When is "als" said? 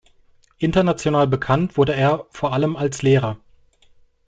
2.75-3.03